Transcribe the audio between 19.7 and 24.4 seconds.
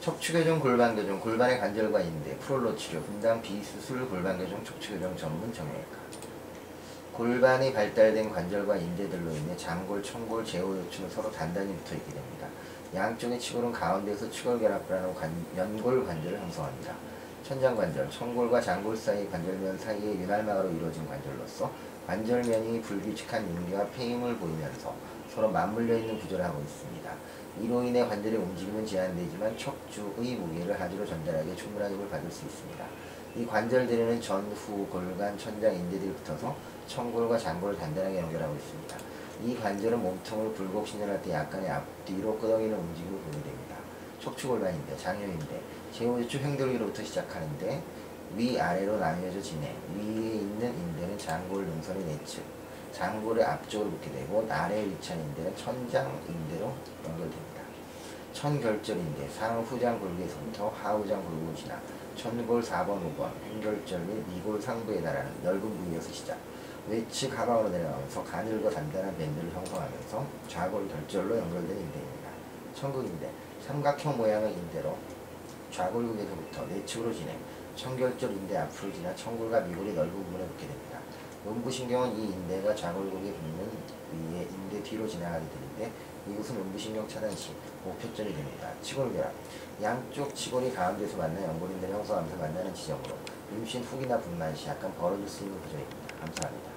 사이에 윤활막으로 이루어진 관절로서 관절면이 불규칙한 윤기와 폐임을